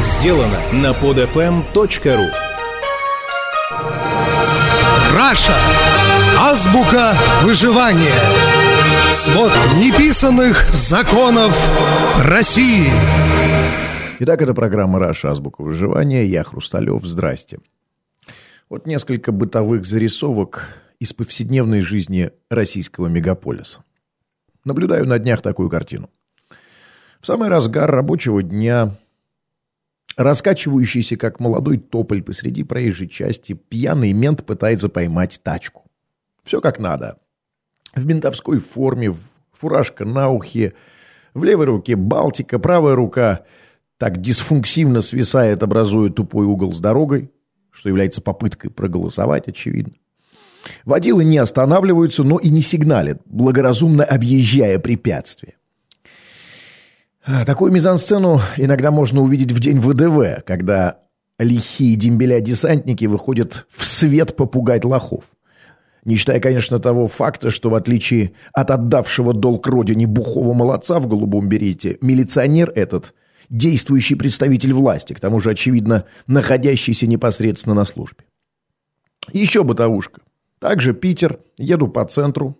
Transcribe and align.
сделано 0.00 0.60
на 0.72 0.92
podfm.ru 0.92 2.28
Раша. 5.14 5.56
Азбука 6.38 7.14
выживания. 7.42 8.14
Свод 9.10 9.50
неписанных 9.76 10.68
законов 10.72 11.56
России. 12.22 12.88
Итак, 14.18 14.42
это 14.42 14.52
программа 14.52 14.98
«Раша. 14.98 15.30
Азбука 15.30 15.62
выживания». 15.62 16.24
Я 16.26 16.44
Хрусталев. 16.44 17.02
Здрасте. 17.04 17.58
Вот 18.68 18.86
несколько 18.86 19.32
бытовых 19.32 19.86
зарисовок 19.86 20.82
из 20.98 21.12
повседневной 21.12 21.80
жизни 21.80 22.30
российского 22.50 23.06
мегаполиса. 23.06 23.84
Наблюдаю 24.64 25.06
на 25.06 25.18
днях 25.18 25.40
такую 25.40 25.70
картину. 25.70 26.10
В 27.20 27.26
самый 27.26 27.48
разгар 27.48 27.90
рабочего 27.90 28.42
дня 28.42 28.96
раскачивающийся, 30.16 31.16
как 31.16 31.40
молодой 31.40 31.78
тополь 31.78 32.22
посреди 32.22 32.64
проезжей 32.64 33.08
части, 33.08 33.52
пьяный 33.52 34.12
мент 34.12 34.44
пытается 34.44 34.88
поймать 34.88 35.40
тачку. 35.42 35.84
Все 36.44 36.60
как 36.60 36.78
надо. 36.78 37.18
В 37.94 38.06
ментовской 38.06 38.58
форме, 38.58 39.14
фуражка 39.52 40.04
на 40.04 40.30
ухе, 40.30 40.74
в 41.34 41.44
левой 41.44 41.66
руке 41.66 41.96
Балтика, 41.96 42.58
правая 42.58 42.94
рука 42.94 43.44
так 43.98 44.18
дисфунксивно 44.20 45.00
свисает, 45.02 45.62
образуя 45.62 46.10
тупой 46.10 46.46
угол 46.46 46.72
с 46.72 46.80
дорогой, 46.80 47.30
что 47.70 47.88
является 47.88 48.20
попыткой 48.20 48.70
проголосовать, 48.70 49.48
очевидно. 49.48 49.94
Водилы 50.84 51.24
не 51.24 51.38
останавливаются, 51.38 52.24
но 52.24 52.38
и 52.38 52.48
не 52.48 52.62
сигналят, 52.62 53.20
благоразумно 53.26 54.04
объезжая 54.04 54.78
препятствия. 54.78 55.55
А, 57.26 57.44
такую 57.44 57.72
мизансцену 57.72 58.40
иногда 58.56 58.90
можно 58.90 59.20
увидеть 59.20 59.52
в 59.52 59.58
день 59.58 59.80
ВДВ, 59.80 60.44
когда 60.46 61.00
лихие 61.38 61.96
дембеля-десантники 61.96 63.06
выходят 63.06 63.66
в 63.68 63.84
свет 63.84 64.36
попугать 64.36 64.84
лохов. 64.84 65.24
Не 66.04 66.14
считая, 66.14 66.38
конечно, 66.38 66.78
того 66.78 67.08
факта, 67.08 67.50
что 67.50 67.68
в 67.68 67.74
отличие 67.74 68.32
от 68.52 68.70
отдавшего 68.70 69.34
долг 69.34 69.66
родине 69.66 70.06
бухого 70.06 70.54
молодца 70.54 71.00
в 71.00 71.08
голубом 71.08 71.48
берете, 71.48 71.98
милиционер 72.00 72.72
этот– 72.74 73.12
действующий 73.50 74.14
представитель 74.14 74.72
власти, 74.72 75.12
к 75.12 75.20
тому 75.20 75.40
же, 75.40 75.50
очевидно, 75.50 76.04
находящийся 76.26 77.06
непосредственно 77.06 77.74
на 77.74 77.84
службе. 77.84 78.24
Еще 79.32 79.64
бытовушка. 79.64 80.20
Также 80.58 80.94
Питер, 80.94 81.40
еду 81.56 81.88
по 81.88 82.04
центру, 82.04 82.58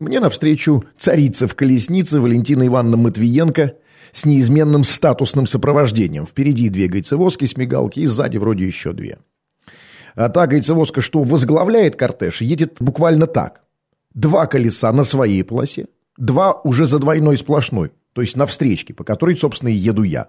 мне 0.00 0.20
навстречу 0.20 0.84
царица 0.96 1.46
в 1.46 1.54
колеснице 1.54 2.20
Валентина 2.20 2.66
Ивановна 2.66 2.96
Матвиенко 2.96 3.74
с 4.12 4.24
неизменным 4.24 4.84
статусным 4.84 5.46
сопровождением. 5.46 6.26
Впереди 6.26 6.68
две 6.68 6.88
гайцевозки 6.88 7.44
с 7.44 7.56
мигалки 7.56 8.00
и 8.00 8.06
сзади 8.06 8.38
вроде 8.38 8.66
еще 8.66 8.92
две. 8.92 9.18
А 10.14 10.28
та 10.28 10.46
гайцевозка, 10.46 11.00
что 11.00 11.22
возглавляет 11.22 11.96
кортеж, 11.96 12.40
едет 12.40 12.76
буквально 12.78 13.26
так. 13.26 13.64
Два 14.14 14.46
колеса 14.46 14.92
на 14.92 15.02
своей 15.02 15.42
полосе, 15.42 15.86
два 16.16 16.52
уже 16.52 16.86
за 16.86 17.00
двойной 17.00 17.36
сплошной, 17.36 17.90
то 18.12 18.20
есть 18.20 18.36
на 18.36 18.46
встречке, 18.46 18.94
по 18.94 19.02
которой, 19.02 19.36
собственно, 19.36 19.70
и 19.70 19.74
еду 19.74 20.04
я. 20.04 20.28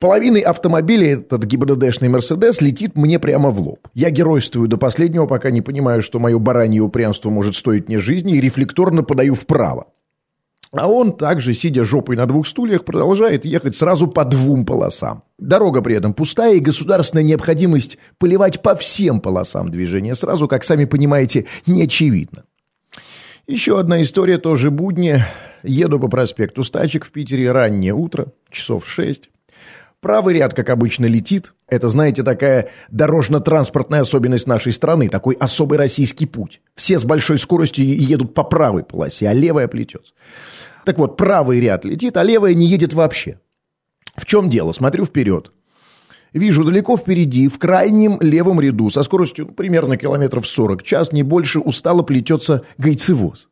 Половиной 0.00 0.42
автомобиля 0.42 1.14
этот 1.14 1.44
ГИБДДшный 1.44 2.08
«Мерседес» 2.08 2.60
летит 2.60 2.94
мне 2.94 3.18
прямо 3.18 3.50
в 3.50 3.58
лоб. 3.58 3.88
Я 3.94 4.10
геройствую 4.10 4.68
до 4.68 4.76
последнего, 4.76 5.26
пока 5.26 5.50
не 5.50 5.60
понимаю, 5.60 6.02
что 6.02 6.20
мое 6.20 6.38
баранье 6.38 6.82
упрямство 6.82 7.30
может 7.30 7.56
стоить 7.56 7.88
мне 7.88 7.98
жизни, 7.98 8.36
и 8.36 8.40
рефлекторно 8.40 9.02
подаю 9.02 9.34
вправо. 9.34 9.88
А 10.70 10.86
он 10.86 11.16
также, 11.16 11.52
сидя 11.52 11.82
жопой 11.82 12.14
на 12.14 12.26
двух 12.26 12.46
стульях, 12.46 12.84
продолжает 12.84 13.44
ехать 13.44 13.74
сразу 13.74 14.06
по 14.06 14.24
двум 14.24 14.64
полосам. 14.64 15.24
Дорога 15.36 15.82
при 15.82 15.96
этом 15.96 16.14
пустая, 16.14 16.54
и 16.54 16.60
государственная 16.60 17.24
необходимость 17.24 17.98
поливать 18.18 18.62
по 18.62 18.76
всем 18.76 19.20
полосам 19.20 19.68
движения 19.68 20.14
сразу, 20.14 20.46
как 20.46 20.62
сами 20.62 20.84
понимаете, 20.84 21.46
не 21.66 21.82
очевидна. 21.82 22.44
Еще 23.48 23.80
одна 23.80 24.00
история, 24.02 24.38
тоже 24.38 24.70
будни. 24.70 25.24
Еду 25.64 25.98
по 25.98 26.06
проспекту 26.06 26.62
Стачек 26.62 27.04
в 27.04 27.10
Питере 27.10 27.50
раннее 27.50 27.94
утро, 27.94 28.28
часов 28.48 28.86
шесть. 28.86 29.30
Правый 30.00 30.34
ряд, 30.34 30.54
как 30.54 30.70
обычно, 30.70 31.06
летит. 31.06 31.52
Это, 31.68 31.88
знаете, 31.88 32.22
такая 32.22 32.70
дорожно-транспортная 32.90 34.02
особенность 34.02 34.46
нашей 34.46 34.72
страны, 34.72 35.08
такой 35.08 35.34
особый 35.34 35.76
российский 35.76 36.26
путь. 36.26 36.60
Все 36.76 36.98
с 36.98 37.04
большой 37.04 37.38
скоростью 37.38 37.84
едут 37.84 38.32
по 38.32 38.44
правой 38.44 38.84
полосе, 38.84 39.28
а 39.28 39.32
левая 39.32 39.66
плетется. 39.66 40.14
Так 40.84 40.98
вот, 40.98 41.16
правый 41.16 41.60
ряд 41.60 41.84
летит, 41.84 42.16
а 42.16 42.22
левая 42.22 42.54
не 42.54 42.66
едет 42.66 42.94
вообще. 42.94 43.40
В 44.16 44.24
чем 44.24 44.48
дело? 44.48 44.70
Смотрю 44.70 45.04
вперед. 45.04 45.52
Вижу 46.32 46.62
далеко 46.62 46.96
впереди, 46.96 47.48
в 47.48 47.58
крайнем 47.58 48.18
левом 48.20 48.60
ряду, 48.60 48.90
со 48.90 49.02
скоростью 49.02 49.46
ну, 49.46 49.52
примерно 49.52 49.96
километров 49.96 50.46
40 50.46 50.82
час, 50.82 51.12
не 51.12 51.22
больше, 51.22 51.58
устало 51.58 52.02
плетется 52.02 52.62
гайцевоз. 52.76 53.48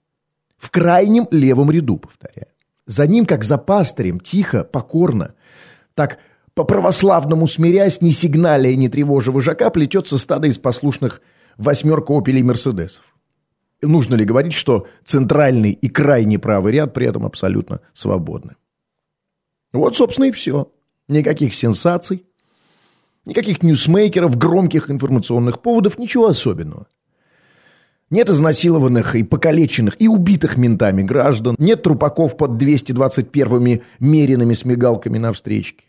В 0.58 0.70
крайнем 0.70 1.26
левом 1.30 1.70
ряду, 1.70 1.96
повторяю. 1.96 2.48
За 2.86 3.06
ним, 3.06 3.26
как 3.26 3.44
за 3.44 3.58
пастырем, 3.58 4.20
тихо, 4.20 4.62
покорно, 4.62 5.34
так 5.94 6.18
по-православному 6.56 7.46
смирясь, 7.46 8.00
не 8.00 8.12
сигналя 8.12 8.70
и 8.70 8.76
не 8.76 8.88
тревожа 8.88 9.30
вожака, 9.30 9.68
плетется 9.68 10.16
стадо 10.16 10.48
из 10.48 10.56
послушных 10.56 11.20
восьмерка 11.58 12.16
опелей 12.16 12.42
Мерседесов. 12.42 13.04
Нужно 13.82 14.14
ли 14.14 14.24
говорить, 14.24 14.54
что 14.54 14.86
центральный 15.04 15.72
и 15.72 15.90
крайний 15.90 16.38
правый 16.38 16.72
ряд 16.72 16.94
при 16.94 17.06
этом 17.06 17.26
абсолютно 17.26 17.82
свободны? 17.92 18.56
Вот, 19.74 19.96
собственно, 19.96 20.24
и 20.24 20.30
все. 20.30 20.72
Никаких 21.08 21.54
сенсаций, 21.54 22.24
никаких 23.26 23.62
ньюсмейкеров, 23.62 24.38
громких 24.38 24.90
информационных 24.90 25.60
поводов, 25.60 25.98
ничего 25.98 26.28
особенного. 26.28 26.86
Нет 28.08 28.30
изнасилованных 28.30 29.14
и 29.14 29.24
покалеченных 29.24 30.00
и 30.00 30.08
убитых 30.08 30.56
ментами 30.56 31.02
граждан, 31.02 31.54
нет 31.58 31.82
трупаков 31.82 32.38
под 32.38 32.52
221-ми 32.52 33.82
меренными 34.00 34.54
с 34.54 34.64
на 34.64 35.34
встречке. 35.34 35.84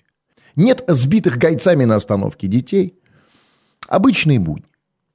Нет 0.58 0.84
сбитых 0.88 1.38
гайцами 1.38 1.86
на 1.86 1.96
остановке 1.96 2.48
детей. 2.48 3.00
Обычные 3.88 4.40
будни. 4.40 4.66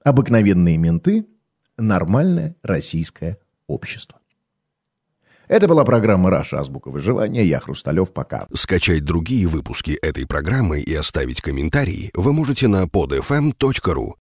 Обыкновенные 0.04 0.76
менты. 0.78 1.26
Нормальное 1.76 2.54
российское 2.62 3.38
общество. 3.66 4.20
Это 5.48 5.66
была 5.66 5.84
программа 5.84 6.30
«Раша. 6.30 6.60
Азбука 6.60 6.90
выживания». 6.90 7.44
Я 7.44 7.58
Хрусталев. 7.58 8.12
Пока. 8.12 8.46
Скачать 8.54 9.04
другие 9.04 9.48
выпуски 9.48 9.90
этой 10.00 10.26
программы 10.26 10.80
и 10.80 10.94
оставить 10.94 11.40
комментарии 11.40 12.10
вы 12.14 12.32
можете 12.32 12.68
на 12.68 12.84
podfm.ru. 12.84 14.14